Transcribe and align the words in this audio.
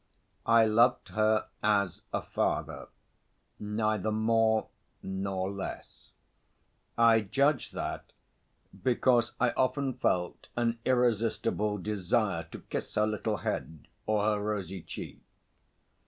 I 0.47 0.65
loved 0.65 1.09
her 1.09 1.45
as 1.61 2.01
a 2.11 2.23
father, 2.23 2.87
neither 3.59 4.11
more 4.11 4.69
nor 5.03 5.51
less. 5.51 6.09
I 6.97 7.19
judge 7.21 7.69
that 7.73 8.11
because 8.83 9.33
I 9.39 9.51
often 9.51 9.93
felt 9.93 10.47
an 10.57 10.79
irresistible 10.85 11.77
desire 11.77 12.45
to 12.49 12.61
kiss 12.61 12.95
her 12.95 13.05
little 13.05 13.37
head 13.37 13.87
or 14.07 14.25
her 14.25 14.41
rosy 14.41 14.81
cheek. 14.81 15.21